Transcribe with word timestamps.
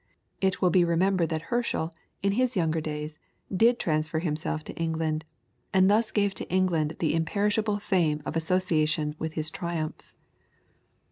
It 0.41 0.63
will 0.63 0.71
be 0.71 0.83
remembered 0.83 1.29
that 1.29 1.43
Herschel, 1.53 1.93
in 2.23 2.31
his 2.31 2.55
younger 2.57 2.81
days, 2.81 3.19
did 3.55 3.77
transfer 3.77 4.17
himself 4.17 4.63
to 4.63 4.73
England, 4.73 5.25
and 5.75 5.91
thus 5.91 6.09
gave 6.09 6.33
to 6.33 6.49
England 6.51 6.95
the 6.97 7.13
imperishable 7.13 7.77
fame 7.77 8.23
of 8.25 8.35
association 8.35 9.13
with 9.19 9.33
his 9.33 9.51
triumphs. 9.51 10.15